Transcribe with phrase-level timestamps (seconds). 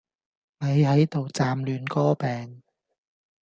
[0.57, 2.63] 咪係度劖亂歌柄